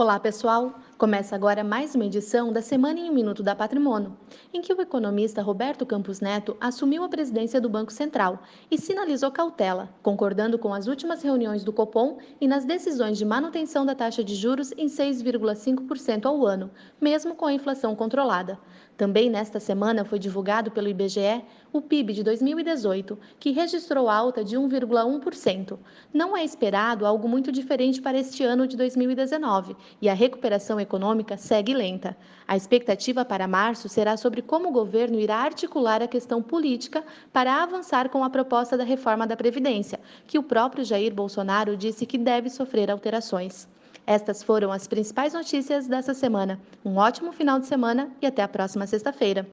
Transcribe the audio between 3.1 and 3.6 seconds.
Minuto da